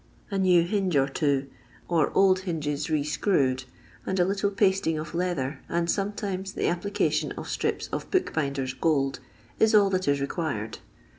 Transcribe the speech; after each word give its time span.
A 0.31 0.39
new 0.39 0.63
hinge 0.63 0.95
or 0.97 1.07
two, 1.07 1.47
or 1.87 2.11
old 2.17 2.39
hinges 2.39 2.89
re 2.89 3.03
screwed, 3.03 3.65
and 4.03 4.19
a 4.19 4.25
little 4.25 4.49
pasting 4.49 4.97
of 4.97 5.13
leather 5.13 5.61
and 5.69 5.91
sometimes 5.91 6.53
the 6.53 6.63
applica 6.63 7.11
tion 7.11 7.33
of 7.33 7.47
strips 7.47 7.87
of 7.89 8.09
bookbinder's 8.09 8.73
gold, 8.73 9.19
is 9.59 9.75
all 9.75 9.91
that 9.91 10.07
is 10.07 10.19
required. 10.19 10.79